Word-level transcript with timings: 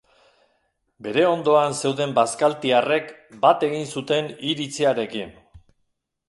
Bere 1.07 1.25
ondoan 1.31 1.75
zeuden 1.81 2.15
bazkaltiarrek 2.15 3.13
bat 3.45 3.67
egin 3.69 3.87
zuten 3.97 4.31
iritzi 4.53 4.89
harekin. 4.95 5.37